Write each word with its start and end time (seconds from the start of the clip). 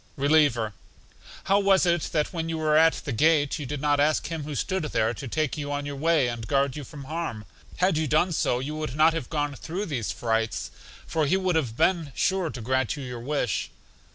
Reliever: 0.17 0.73
How 1.43 1.59
was 1.59 1.85
it 1.85 2.01
that 2.11 2.33
when 2.33 2.49
you 2.49 2.57
were 2.57 2.75
at 2.75 2.93
the 3.05 3.11
gate 3.11 3.59
you 3.59 3.67
did 3.67 3.79
not 3.79 3.99
ask 3.99 4.25
Him 4.25 4.45
who 4.45 4.55
stood 4.55 4.85
there 4.85 5.13
to 5.13 5.27
take 5.27 5.59
you 5.59 5.71
on 5.71 5.85
your 5.85 5.95
way, 5.95 6.27
and 6.27 6.47
guard 6.47 6.75
you 6.75 6.83
from 6.83 7.03
harm? 7.03 7.45
Had 7.77 7.97
you 7.97 8.07
done 8.07 8.31
so 8.31 8.57
you 8.57 8.75
would 8.75 8.95
not 8.95 9.13
have 9.13 9.29
gone 9.29 9.53
through 9.53 9.85
these 9.85 10.11
frights, 10.11 10.71
for 11.05 11.27
He 11.27 11.37
would 11.37 11.55
have 11.55 11.77
been 11.77 12.11
sure 12.15 12.49
to 12.49 12.61
grant 12.61 12.95
you 12.95 13.03
your 13.03 13.19
wish. 13.19 13.69